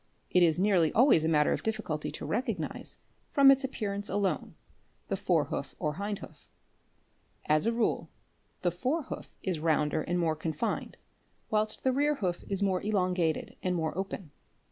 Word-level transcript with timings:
It 0.31 0.41
is 0.41 0.59
nearly 0.59 0.91
always 0.93 1.23
a 1.23 1.27
matter 1.29 1.53
of 1.53 1.61
difficulty 1.61 2.11
to 2.13 2.25
recognize, 2.25 2.97
from 3.29 3.51
its 3.51 3.63
appearance 3.63 4.09
alone, 4.09 4.55
the 5.09 5.15
fore 5.15 5.43
hoof 5.45 5.75
or 5.77 5.93
hind 5.93 6.17
hoof. 6.17 6.47
As 7.45 7.67
a 7.67 7.71
rule 7.71 8.09
the 8.63 8.71
fore 8.71 9.03
hoof 9.03 9.29
is 9.43 9.59
'ounder 9.59 10.01
and 10.01 10.17
more 10.17 10.35
confined 10.35 10.97
whilst 11.51 11.83
the 11.83 11.91
rear 11.91 12.15
hoof 12.15 12.43
is 12.49 12.63
more 12.63 12.81
elongated 12.81 13.55
and 13.61 13.75
more 13.75 13.91
pen. 14.03 14.31